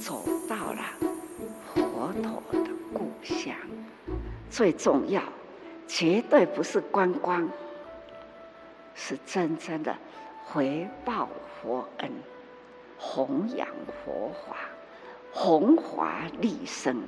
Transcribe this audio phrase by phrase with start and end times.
[0.00, 0.82] 走到了
[1.74, 3.54] 佛陀的故乡。
[4.50, 5.22] 最重要，
[5.88, 7.48] 绝对不是观光，
[8.94, 9.96] 是真正的
[10.44, 11.28] 回报
[11.60, 12.10] 佛恩，
[12.96, 13.66] 弘扬
[14.04, 14.56] 佛法，
[15.32, 17.02] 弘法利生。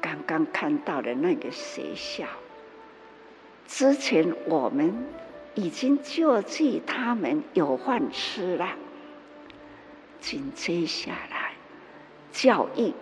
[0.00, 2.24] 刚刚看到的那个学校，
[3.66, 4.92] 之前我们
[5.54, 8.68] 已经救济他们有饭吃了。
[10.20, 11.52] 紧接下来，
[12.32, 12.92] 教育，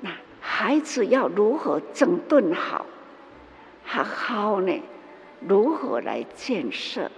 [0.00, 2.86] 那孩子要如何整顿好？
[3.84, 4.80] 好好呢？
[5.40, 7.10] 如何来建设？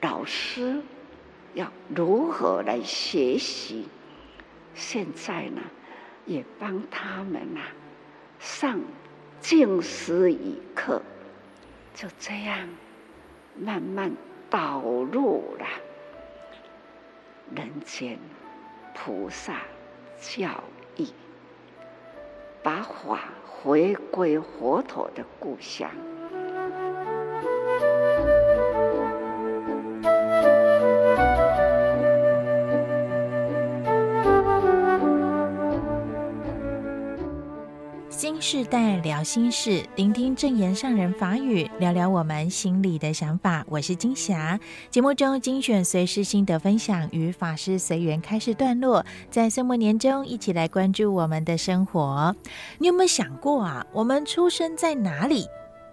[0.00, 0.80] 老师
[1.52, 3.86] 要如何来学习？
[4.74, 5.60] 现在呢，
[6.24, 7.60] 也帮他们呐、
[8.38, 8.80] 上
[9.40, 11.02] 静思语课，
[11.94, 12.68] 就这样
[13.58, 14.10] 慢慢
[14.48, 15.66] 导入了
[17.54, 18.18] 人间
[18.94, 19.62] 菩萨
[20.20, 20.62] 教
[20.96, 21.12] 义，
[22.62, 25.90] 把法回归佛陀的故乡。
[38.20, 43.64] 新世代聊心事，聆听正言上人法语，聊聊我们心里的想法。
[43.66, 52.36] 我是金霞，节目中精选随时心得分享与法师随缘开示段落，在岁末年终一起来关注我们的生活。
[52.76, 53.86] 你有没有想过啊？
[53.90, 55.46] 我们出生在哪里？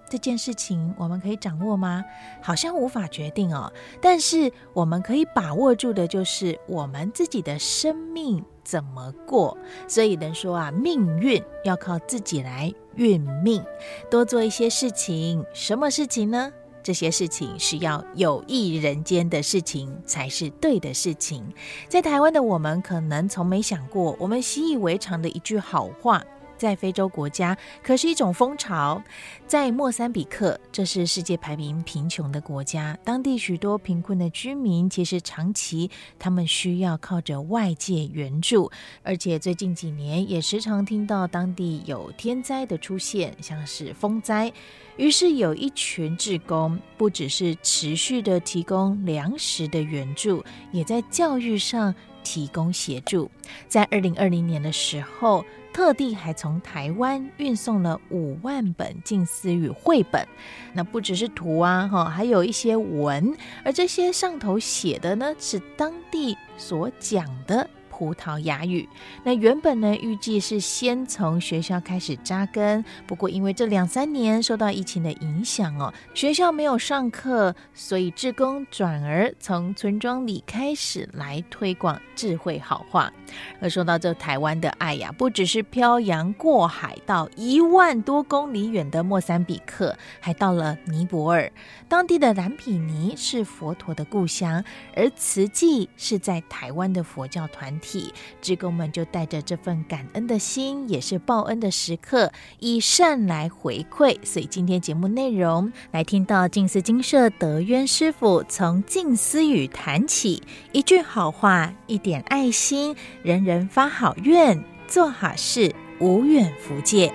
[0.09, 2.03] 这件事情我们可以掌握吗？
[2.41, 3.71] 好像无法决定哦。
[4.01, 9.57] 但是我们可以把握住的，就是我们自己的生命怎么过。
[9.87, 13.63] 所以人说啊，命运要靠自己来运命，
[14.09, 15.45] 多做一些事情。
[15.53, 16.51] 什么事情呢？
[16.83, 21.43] 这些事情是要有益人间的事情，才是对的事情。
[21.89, 26.23] 在台湾的我们，可能从没想过，我们习以为常的一句好话。
[26.57, 29.01] 在非洲国家，可是一种风潮。
[29.45, 38.69] 在莫桑比克，这是世界排名贫穷的国家，当地许多贫困的居民，其实长期他们需要靠着外界援助，
[39.03, 44.51] 而且最近几年也时常听到当地有天灾的出现，像是风灾。
[44.97, 51.93] 于是有一群志工，不只是持续的提供粮食的援助，也在教育上
[52.23, 53.29] 提供协助。
[53.67, 55.45] 在二零二零年的时候，
[55.77, 60.27] 特地还从台湾运送了五万本近思语绘本，
[60.73, 63.31] 那不只是图啊，哈，还有一些文，
[63.63, 67.69] 而这些上头写的呢，是当地所讲的。
[67.89, 68.87] 葡萄牙语。
[69.23, 83.11] 那原本呢，预计是先从学校开始扎根，不过因为这两三年受到疫情的影响哦，学校没有上课，所以志工转而从村庄里开始来推广智慧好话。
[83.59, 91.51] 而说到这台湾的爱呀，不只是漂洋过海到一万多公里远的莫桑比克，还到了尼泊尔，
[91.87, 94.63] 当地的蓝毗尼是佛陀的故乡，
[94.95, 98.13] 而慈济是在台湾的佛教团体。
[98.41, 104.17] 志工们就带着这份感恩的心，也是报恩的时刻，以善来回馈。
[104.23, 117.11] 所以今天节目内容来听到静思精舍德渊师父从静思语谈起，一句好话，一点爱心，人人发好愿，做好事，无远弗届。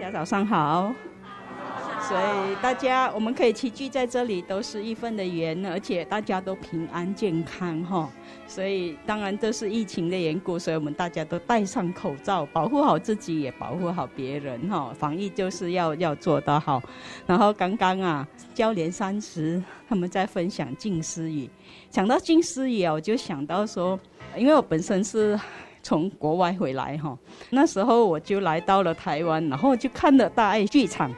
[0.00, 0.94] 家早上好。
[2.08, 8.08] 所以大家我们可以齐聚在这里，都是一份的缘，而且大家都平安健康哈。
[8.46, 14.90] 所以当然这是疫情的缘故，所以我们大家都戴上口罩，保护好自己，也保护好别人哈。
[14.98, 16.82] 防疫就是要要做得好。
[17.26, 21.50] 然后刚刚啊，交连三十他们在分享静思语，
[21.90, 24.00] 讲到静思语啊，我就想到说，
[24.34, 25.38] 因为我本身是
[25.82, 27.14] 从国外回来哈，
[27.50, 31.14] 那时候我就来到了台湾，然后就看了大爱剧场。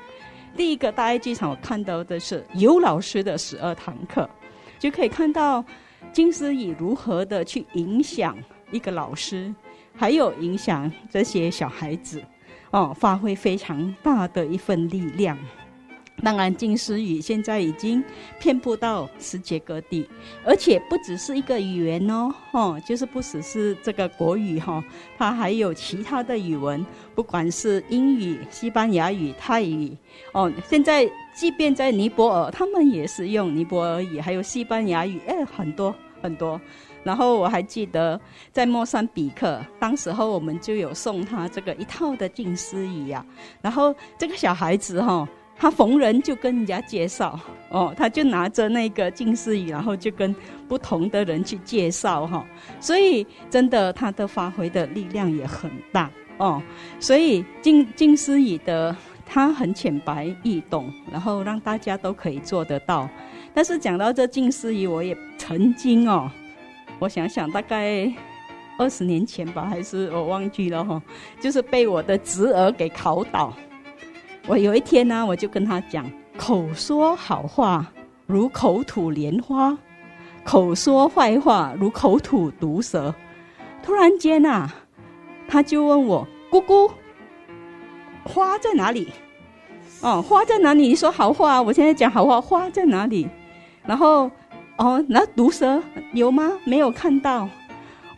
[0.60, 4.28] 第一个大爱剧场，我看到的是尤老师的十二堂课，
[4.78, 5.64] 就可以看到
[6.12, 8.36] 金思语如何的去影响
[8.70, 9.54] 一个老师，
[9.96, 12.22] 还有影响这些小孩子，
[12.72, 15.34] 哦，发挥非常大的一份力量。
[16.22, 18.02] 当然，静思语现在已经
[18.38, 20.06] 遍布到世界各地，
[20.44, 24.82] 而且不只是一个语言哦，哦，就是不只是这个国语哈，
[25.16, 26.84] 它还有其他的语文，
[27.14, 29.96] 不管是英语、西班牙语、泰语，
[30.32, 36.60] 哦，现在即便在尼泊尔，他们也是用尼泊尔语，还有西班牙语，哎，很多很多。
[37.02, 38.20] 然后我还记得
[38.52, 43.24] 在莫桑比克，当时候我们就有送他这个一套的静思语呀，
[43.62, 45.26] 然后这个小孩子哈。
[45.60, 50.34] 他逢人就跟人家介绍哦，他就拿着那个静思语，然后就跟
[50.66, 52.46] 不同的人去介绍哈，
[52.80, 56.62] 所以真的他的发挥的力量也很大哦。
[56.98, 58.96] 所以静静思语的
[59.26, 63.06] 他很浅白易懂，然后让大家都可以做得到。
[63.52, 66.30] 但是讲到这静思语，我也曾经哦，
[66.98, 68.10] 我想想大概
[68.78, 71.02] 二十年前吧，还是我忘记了哈，
[71.38, 73.52] 就是被我的侄儿给考倒。
[74.46, 76.04] 我有一天呢，我就跟他讲：
[76.36, 77.86] 口说好话
[78.26, 79.76] 如口吐莲花，
[80.44, 83.14] 口说坏话如口吐毒蛇。
[83.82, 84.72] 突然间啊，
[85.48, 86.90] 他就问我：姑姑，
[88.24, 89.08] 花在哪里？
[90.02, 90.88] 哦，花在哪里？
[90.88, 93.28] 你说好话，我现在讲好话，花在哪里？
[93.84, 94.30] 然后，
[94.76, 95.82] 哦，那毒蛇
[96.12, 96.52] 有吗？
[96.64, 97.48] 没有看到。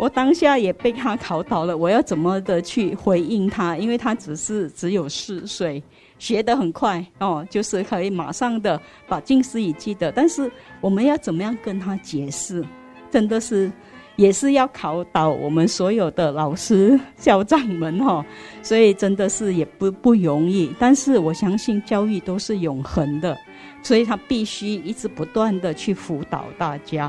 [0.02, 3.76] 我当下也被他考倒了，我要怎么的去回应他？
[3.76, 5.80] 因为他只是只有四岁。
[6.18, 10.50] 学得很快哦，就是可以马上的把近思语记得，但是
[10.80, 12.64] 我们要怎么样跟他解释？
[13.12, 13.70] 真的是
[14.16, 18.26] 也是要考倒我们所有的老师校长们哈，
[18.60, 20.74] 所以真的是也不不容易。
[20.80, 23.38] 但是我相信教育都是永恒的，
[23.84, 27.08] 所以他必须一直不断的去辅导大家。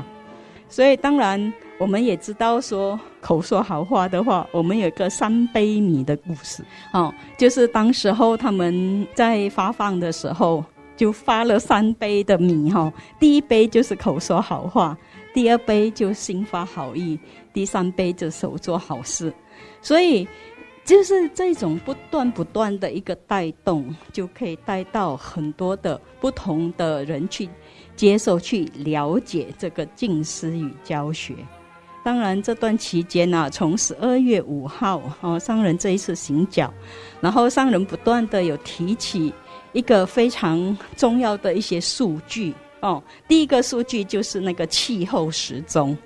[0.68, 1.52] 所以当然。
[1.76, 10.64] 我们也知道说口说好话的话，我们有一个三杯米的故事，哦，就是当时候他们在发放的时候，
[10.96, 14.96] 就发了三杯的米哈，第一杯就是口说好话，
[15.34, 17.18] 第二杯就心发好意，
[17.52, 19.34] 第三杯就手做好事，
[19.82, 20.26] 所以
[20.84, 27.48] 就是这种不断不断的一个带动，就可以带到很多的不同的人去
[27.96, 31.34] 接受、去了解这个静思与教学。
[32.04, 36.70] 当然，这段期间呢、从十二月五号哦，商人这一次行脚，
[37.18, 39.32] 然后商人不断的有提起
[39.72, 43.02] 一个非常重要的一些数据哦。
[43.26, 45.96] 第一个数据就是那个气候时钟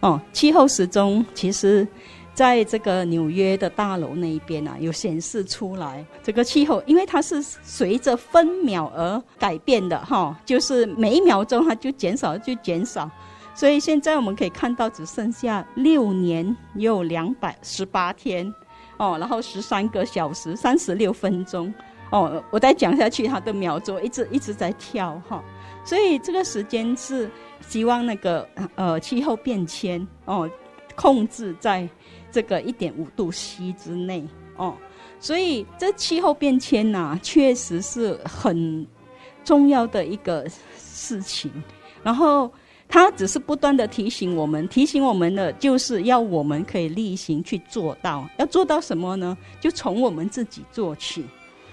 [0.00, 1.86] 哦，气候时钟其实
[2.32, 13.10] 在这个纽约的大楼那一边啊，有显示出来这个气候，因为它是随着分秒而改变的哈、就是每一秒钟它就减少就减少。
[13.56, 18.54] 所以现在我们可以看到，只剩下六年又两百十八天，
[18.98, 21.72] 哦，然后十三个小时三十六分钟，
[22.10, 25.42] 哦，我再讲下去，它的秒钟一直一直在跳哈、
[25.86, 27.30] 所以这个时间是
[27.66, 30.48] 希望那个呃气候变迁哦，
[30.94, 31.88] 控制在
[32.30, 34.74] 这个一点五度 C 之内哦。
[35.18, 38.86] 所以这气候变迁呐、啊，确实是很
[39.42, 41.50] 重要的一个事情，
[42.02, 42.52] 然后。
[42.88, 48.28] 他只是不断的提醒我们，提醒我们的就是要我们可以例行去做到。
[48.38, 49.36] 要做到什么呢？
[49.60, 51.24] 就从我们自己做起。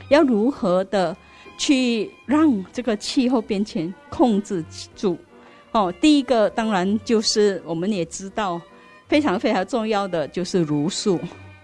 [0.09, 1.15] 要如何的
[1.57, 4.63] 去让这个气候变迁控制
[4.95, 5.17] 住？
[5.71, 8.59] 哦，第一个当然就是我们也知道，
[9.07, 11.19] 非常非常重要的就是茹素。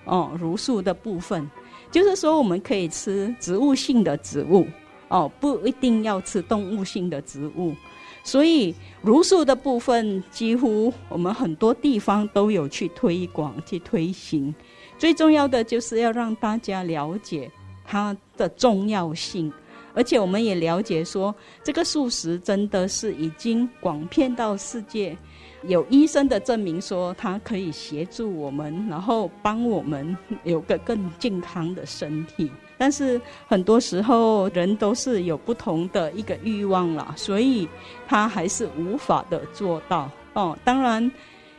[0.05, 1.47] 哦，茹素的部分，
[1.91, 4.65] 就是说我们可以吃植物性的植物。
[5.09, 7.75] 哦，不一定要吃动物性的植物。
[8.23, 14.53] 所以茹素的部分，几乎我们很多地方都有去推广、去推行。
[14.97, 17.49] 最重要的就是要让大家了解
[17.85, 19.51] 它的重要性，
[19.93, 21.33] 而且我们也了解说，
[21.63, 25.17] 这个素食真的是已经广遍到世界。
[25.63, 32.51] 有医生的证明说，它可以协助我们，然后帮我们有个更健康的身体。
[32.79, 37.69] 但是很多时候人都是有不同的一个欲望啦，所以
[38.07, 40.57] 他还是无法的做到哦。
[40.63, 41.11] 当然，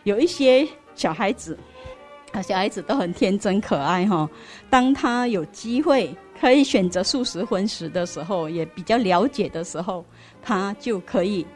[0.02, 1.56] 有一些小孩子，
[2.32, 4.28] 啊，小孩子都很天真可爱哈。
[4.68, 10.04] 当他有机会可以选择素食荤食的时候，也比较了解的时候，
[10.42, 11.46] 他就可以。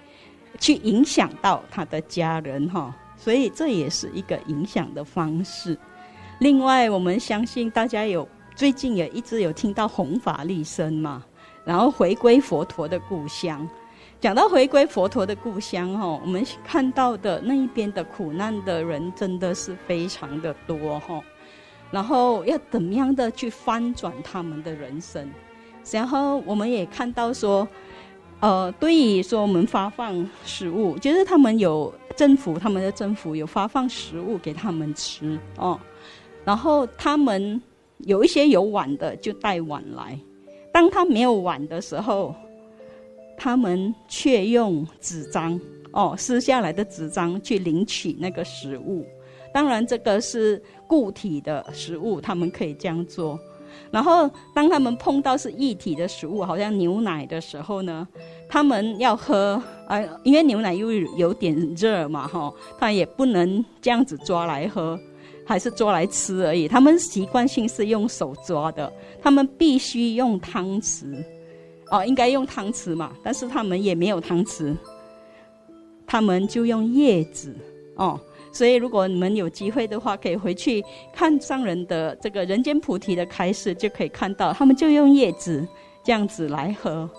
[0.61, 5.76] 去影响到他的家人哈，所以这也是一个影响的方式。
[6.38, 11.25] 另外，我们相信大家有最近也一直有听到弘法利生嘛，
[11.64, 13.68] 然后回归佛陀的故乡。
[14.20, 21.20] 讲到回归佛陀的故乡哈，我们看到的那一边的苦难的人真的是非常的多哈。
[21.90, 25.28] 然后要怎么样的去翻转他们的人生？
[25.90, 27.66] 然后我们也看到说。
[28.40, 35.80] 呃，对于说我们发放食物，就是他们有政府，他们的政府有发放食物给他们吃哦。
[36.44, 37.62] 然后他们
[37.98, 40.18] 有一些有碗的就带碗来，
[40.72, 42.34] 当他没有碗的时候，
[43.36, 45.58] 他们却用纸张
[45.92, 49.06] 哦撕下来的纸张去领取那个食物。
[49.52, 53.38] 当然这个是固体的食物，他们可以这样做。
[53.90, 58.06] 然后当他们碰到是液体的食物，好像牛奶的时候呢，
[58.48, 64.98] 他们要喝啊，因为牛奶又有点热嘛，哈，他也不能这样子抓来喝，
[65.44, 66.66] 还是抓来吃而已。
[66.66, 71.24] 他们习惯性是用手抓的，他们必须用汤匙，
[71.90, 74.74] 哦，应该用汤匙嘛，但是他们也没有汤匙，
[76.06, 77.54] 他们就用叶子，
[77.96, 78.20] 哦。
[78.52, 80.80] 所以，如果你们有机会的话，可以回去
[81.12, 85.66] 看上人的这个人间菩提的开示，就可以看到他们就用叶子
[86.04, 87.10] 这样子来喝，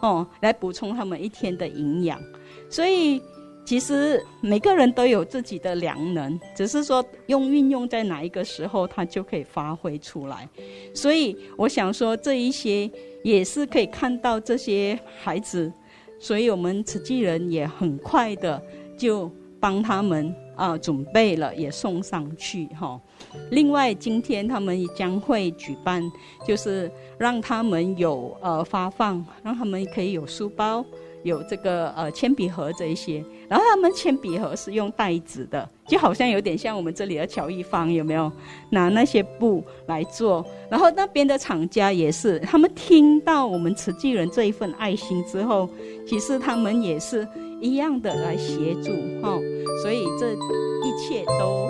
[0.00, 2.20] 哦，来补充他们一天的营养。
[2.68, 3.22] 所以，
[3.70, 10.48] 其实每个人都有自己的良能，只是说用运用在哪一个时候，他就可以发挥出来。
[10.92, 12.90] 所以，我想说这一些
[13.22, 15.72] 也是可以看到这些孩子，
[16.18, 18.60] 所以我们慈济人也很快的
[18.98, 20.34] 就帮他们。
[20.56, 23.00] 啊，准备了也送上去哈。
[23.50, 26.02] 另外，今天他们将会举办，
[26.46, 30.84] 就是让他们有呃发放，让他们可以有书包，
[31.22, 33.24] 有这个呃铅笔盒这一些。
[33.48, 38.30] 然后他们铅笔盒是用袋子的，就好像有点像我们这里的巧艺坊有没有？
[38.70, 40.46] 拿那些布来做。
[40.70, 45.68] 然后那边的厂家也是，他们听到我们慈济人这一份爱心之后，
[46.06, 47.26] 其实他们也是。
[47.62, 49.38] 一样的来协助哈，
[49.82, 51.68] 所以这一切都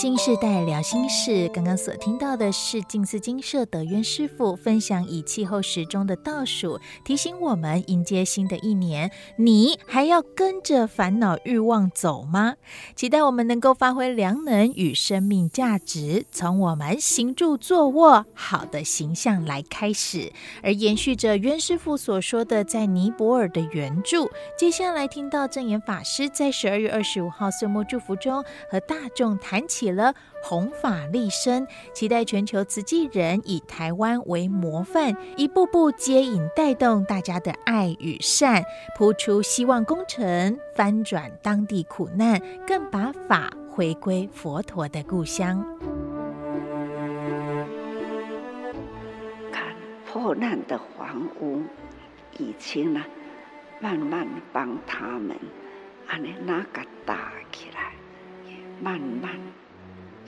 [0.00, 12.54] 新时代聊心事，刚刚所听到的是静思精舍德渊师父分享以气候时钟的倒数，提醒我们迎接新的一年，你还要跟着烦恼欲望走吗？
[12.96, 24.30] 期待我们能够发挥良能与生命价值，从我们行住坐卧好的形象来开始，而延续着渊师父所说的在尼泊尔的援助。
[24.56, 38.62] 接下来听到证严法师在十二月二十五号岁末祝福中和大众谈起了弘法利生，期待全球慈济人以台湾为模范，一步步接引带动大家的爱与善，
[38.96, 45.64] 铺出希望工程，翻转当地苦难，更把法回归佛陀的故乡。
[49.52, 49.74] 看
[50.06, 51.62] 破烂的房屋，
[52.38, 53.00] 已经呢，
[53.80, 55.36] 慢慢帮他们，
[56.08, 57.92] 安尼那个搭起来，
[58.46, 59.30] 也慢慢。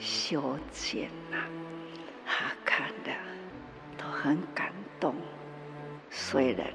[0.03, 1.37] 修剪呐，
[2.25, 3.11] 他看的
[3.97, 5.15] 都很感动。
[6.09, 6.67] 虽然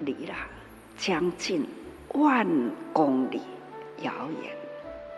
[0.00, 0.34] 离了
[0.96, 1.68] 将近
[2.14, 2.46] 万
[2.90, 3.42] 公里
[3.98, 4.56] 遥远，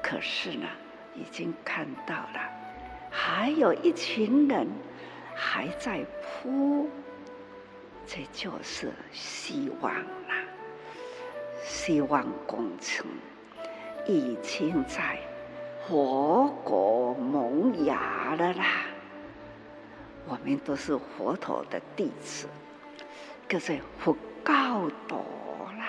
[0.02, 0.66] 可是呢，
[1.14, 2.50] 已经看到了，
[3.12, 4.66] 还有一群人
[5.36, 6.04] 还在
[6.42, 6.90] 铺，
[8.04, 10.44] 这就是希望啦。
[11.62, 13.06] 希望工程
[14.04, 15.16] 已经在。
[15.86, 18.64] 佛果萌芽了啦！
[20.26, 22.48] 我们都是佛陀的弟子，
[23.46, 25.18] 可是佛告多
[25.78, 25.86] 啦，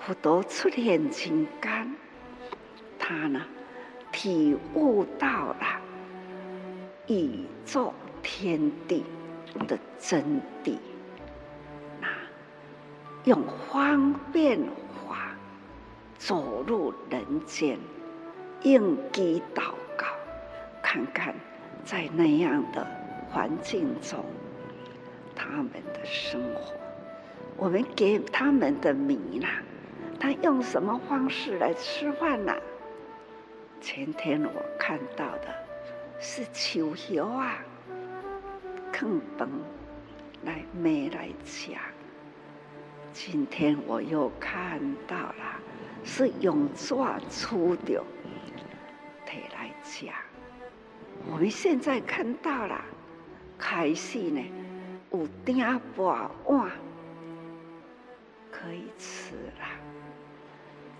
[0.00, 1.94] 佛陀出现金刚，
[2.98, 3.44] 他呢
[4.10, 5.80] 体悟到了
[7.06, 9.04] 宇宙天地
[9.68, 10.78] 的真谛，
[12.00, 12.08] 那
[13.24, 14.58] 用方便
[15.06, 15.34] 法
[16.16, 17.78] 走入人间。
[18.64, 20.06] 应机祷告，
[20.82, 21.34] 看看
[21.84, 22.86] 在那样的
[23.30, 24.24] 环境中，
[25.36, 26.72] 他们的生活，
[27.58, 29.46] 我们给他们的米呢？
[30.18, 32.54] 他用什么方式来吃饭呢？
[33.82, 35.54] 前天我看到的
[36.18, 37.58] 是秋油啊，
[38.90, 39.46] 坑崩
[40.44, 41.78] 来没来讲。
[43.12, 45.60] 今天我又看到了，
[46.02, 48.02] 是用抓粗的。
[49.84, 50.14] 来讲，
[51.30, 52.82] 我们现在看到了，
[53.58, 54.42] 开始呢
[55.12, 56.06] 有鼎钵
[56.46, 56.70] 碗
[58.50, 59.66] 可以吃了，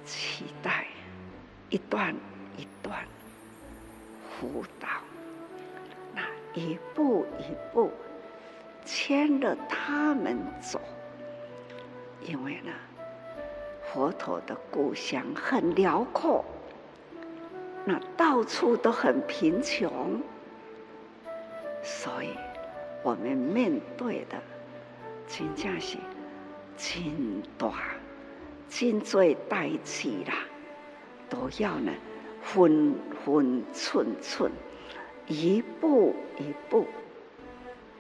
[0.05, 0.87] 期待
[1.71, 2.15] 一段
[2.59, 3.03] 一段
[4.29, 4.87] 辅导，
[6.15, 6.23] 那
[6.53, 7.91] 一步一步
[8.85, 10.79] 牵着他们走，
[12.21, 12.71] 因为呢，
[13.83, 16.45] 佛陀的故乡很辽阔。
[17.85, 20.23] 那到处都很贫穷，
[21.83, 22.31] 所以
[23.03, 24.39] 我们面对的
[25.29, 25.99] 真正是
[26.79, 27.73] 真大、
[28.71, 30.35] 真最代志啦，
[31.29, 31.93] 都要呢
[32.43, 34.51] 分分寸寸，
[35.27, 36.87] 一步一步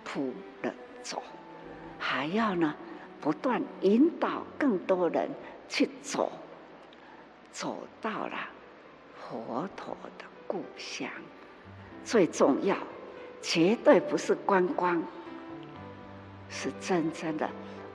[0.02, 0.72] 铺的
[1.02, 1.22] 走，
[1.98, 2.74] 还要呢
[3.20, 5.28] 不断引导更多人
[5.68, 6.32] 去走，
[7.52, 8.53] 走到了。
[9.28, 11.08] 佛陀的故乡。
[12.04, 12.76] 最重要，
[13.40, 15.02] 绝对不是观光，
[16.48, 17.48] 是真正的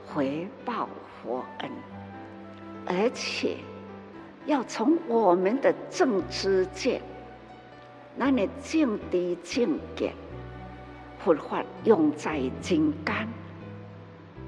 [0.06, 0.88] 回报
[1.22, 1.70] 佛恩，
[2.86, 3.56] 而且
[4.46, 7.00] 要从我们的正知见，
[8.16, 10.12] 那你净地净见，
[11.20, 13.28] 佛法用在金刚，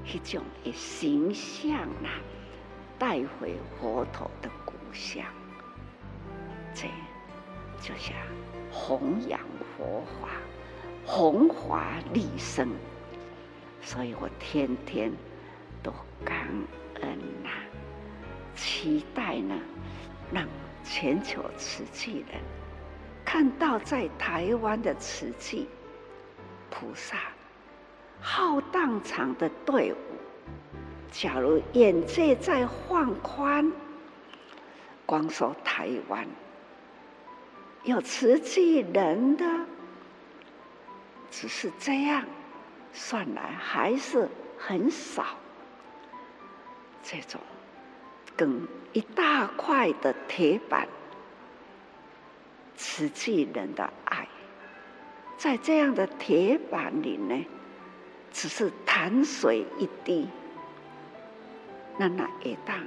[0.05, 1.71] 一种的形象
[2.03, 2.19] 啊，
[2.99, 5.23] 带回佛陀的故乡，
[6.73, 6.87] 这
[7.81, 8.15] 就像。
[8.75, 9.39] 弘扬
[9.77, 10.29] 佛法，
[11.05, 12.69] 弘法利生，
[13.83, 15.11] 所以我天天
[15.83, 15.93] 都
[16.25, 16.49] 感
[17.01, 17.51] 恩呐、
[18.55, 19.55] 期待呢，
[20.31, 20.47] 让
[20.83, 22.41] 全球慈济人
[23.23, 25.69] 看到在台湾的慈济
[26.71, 27.15] 菩萨
[28.19, 29.97] 浩荡场的队伍，
[31.11, 33.71] 假如眼界再放宽，
[35.05, 36.27] 光说台湾。
[37.83, 39.45] 有慈济人的，
[41.29, 42.23] 只是这样
[42.93, 45.25] 算来还是很少。
[47.03, 47.41] 这种
[48.37, 50.87] 跟一大块的铁板，
[52.77, 54.25] 慈济人的爱，
[55.37, 57.45] 在这样的铁板里呢，
[58.31, 60.29] 只是潭水一滴，
[61.97, 62.77] 那那一当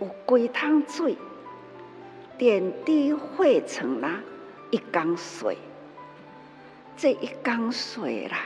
[0.00, 1.16] 有几汤水，
[2.36, 4.20] 点滴汇成了。
[4.70, 5.56] 一缸水，
[6.96, 8.42] 这一缸水啦，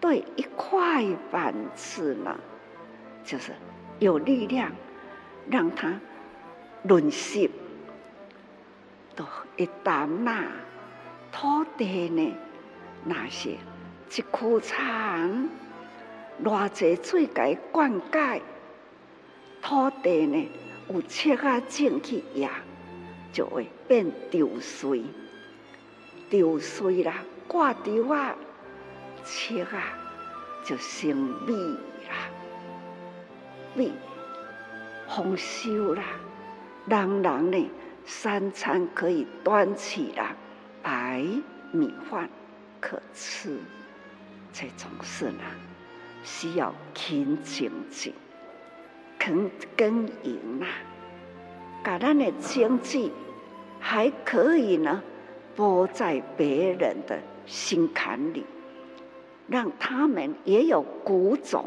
[0.00, 2.38] 对一块板子呢，
[3.24, 3.52] 就是
[3.98, 4.72] 有力量，
[5.50, 5.92] 让它
[6.82, 7.50] 润湿。
[9.16, 9.24] 都
[9.56, 10.44] 一担那
[11.30, 12.34] 土地呢，
[13.04, 13.58] 那些
[14.16, 15.48] 一枯长，
[16.42, 18.40] 偌济水给灌溉，
[19.62, 20.48] 土地呢
[20.88, 22.50] 有切啊进去呀，
[23.32, 25.04] 就会变丢水。
[26.30, 27.14] 丢水啦，
[27.46, 28.34] 挂丢啊，
[29.24, 29.96] 切啊，
[30.64, 31.14] 就成
[31.46, 31.54] 米
[32.08, 32.30] 啦，
[33.74, 33.92] 米
[35.08, 36.02] 丰收啦，
[36.86, 37.70] 人人呢
[38.04, 40.34] 三餐可以端起啦，
[40.82, 41.24] 白
[41.72, 42.28] 米饭
[42.80, 43.58] 可吃，
[44.52, 45.44] 这种事呢，
[46.22, 48.12] 需要勤精进，
[49.18, 50.66] 肯耕耘呐，
[51.82, 53.12] 把咱的经济
[53.78, 55.02] 还可以呢。
[55.56, 58.44] 播在别人的心坎里，
[59.46, 61.66] 让他们也有谷种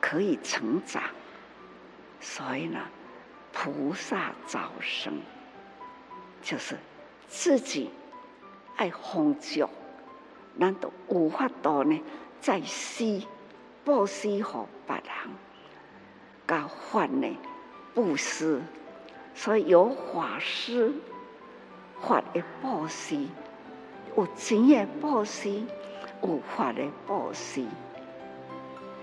[0.00, 1.02] 可以成长。
[2.20, 2.80] 所以呢，
[3.52, 5.12] 菩萨早生
[6.42, 6.76] 就是
[7.28, 7.90] 自己
[8.76, 9.68] 爱丰足，
[10.56, 12.00] 难道无法度呢？
[12.40, 13.20] 在施
[13.84, 14.44] 布施给
[14.86, 15.04] 别人，
[16.46, 17.28] 搞换呢
[17.94, 18.62] 布施，
[19.34, 20.92] 所以有法师。
[22.00, 23.16] 法的布施，
[24.16, 25.62] 有钱的布施，
[26.22, 27.64] 有法的布施，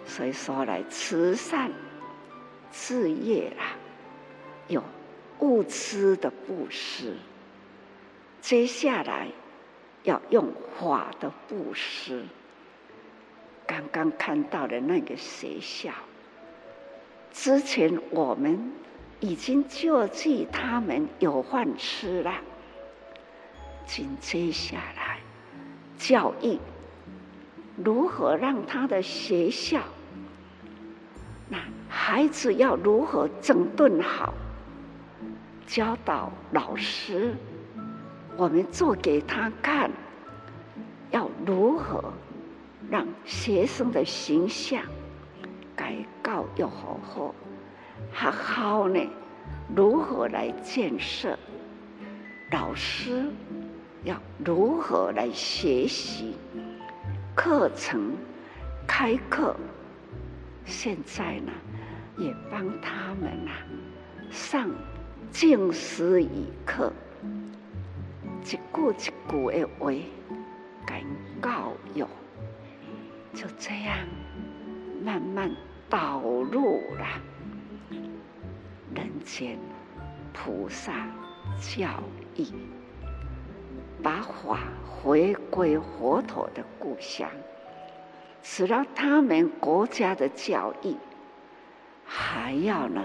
[0.06, 1.72] 所以说来慈善
[2.72, 3.76] 事业啦，
[4.68, 4.84] 有
[5.40, 7.16] 物资的布施。
[8.42, 9.28] 接下来
[10.04, 12.24] 要用法的布施。
[13.68, 15.92] 刚刚看到的那个学校，
[17.32, 18.72] 之前我们
[19.20, 22.32] 已经救济他们有饭吃了。
[23.86, 25.20] 紧接下来，
[25.98, 26.58] 教育
[27.84, 29.82] 如何让他的学校，
[31.48, 34.34] 那孩子要如何整顿好？
[35.68, 37.36] 教导老师，
[38.38, 39.90] 我们做给他看，
[41.12, 42.14] 要如何
[42.90, 44.82] 让学生的形象
[45.76, 47.36] 改告要好好，
[48.12, 49.00] 好好呢？
[49.76, 51.38] 如何来建设
[52.52, 53.32] 老师？
[54.06, 54.16] 要
[54.46, 56.36] 如何来学习
[57.36, 58.16] 课程
[58.88, 59.56] 开课？
[60.64, 61.52] 现在呢，
[62.16, 63.66] 也帮他们呐、啊、
[64.30, 64.70] 上
[65.32, 66.30] 静思语
[66.66, 66.94] 课，
[68.44, 69.12] 一句一句
[69.52, 69.92] 的话，
[70.86, 71.06] 给
[71.42, 72.06] 教育，
[73.34, 73.98] 就这样
[75.04, 75.52] 慢慢
[75.90, 77.06] 导入了
[78.94, 79.58] 人间
[80.32, 81.08] 菩萨
[81.60, 82.04] 教
[82.36, 82.54] 义。
[84.06, 87.28] 把法回归佛陀的故乡，
[88.44, 90.96] 使到他们国家的教育，
[92.06, 93.04] 还要呢，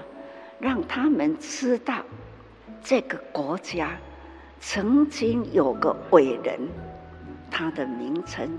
[0.58, 2.04] 让他们知道
[2.82, 3.96] 这个国家
[4.60, 6.68] 曾经有个伟人，
[7.50, 8.58] 他的名称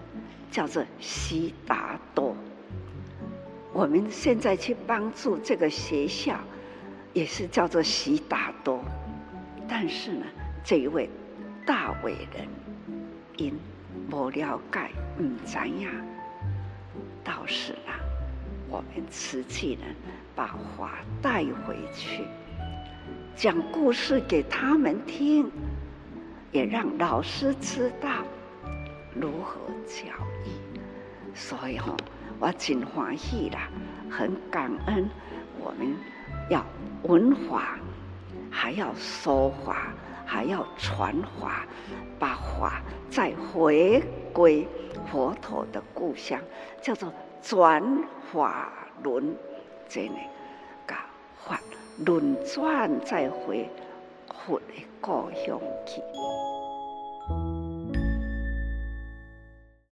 [0.49, 2.35] 叫做悉达多。
[3.71, 6.39] 我们现在去帮助这个学校，
[7.13, 8.83] 也是叫做悉达多，
[9.67, 10.25] 但是呢。
[10.63, 11.09] 这一位
[11.65, 12.47] 大伟人，
[13.37, 13.59] 因
[14.09, 15.89] 无了解，唔知呀，
[17.23, 17.99] 到时啊，
[18.67, 19.95] 我们瓷器人
[20.35, 22.23] 把花带回去，
[23.35, 25.51] 讲故事给他们听，
[26.51, 28.09] 也让老师知道
[29.13, 30.05] 如何教
[30.45, 30.49] 育。
[31.33, 31.95] 所以吼，
[32.39, 33.69] 我真欢喜啦，
[34.09, 35.07] 很感恩。
[35.59, 35.95] 我们
[36.49, 36.65] 要
[37.03, 37.77] 文化，
[38.49, 39.93] 还要说话，
[40.31, 41.67] 还要传法，
[42.17, 44.65] 把法再回归
[45.11, 46.39] 佛陀的故乡，
[46.81, 47.83] 叫做转
[48.31, 48.71] 法
[49.03, 49.35] 轮，
[49.89, 50.19] 真的，
[50.87, 51.59] 把法
[52.05, 53.69] 轮转再回
[54.29, 56.01] 佛的故乡去。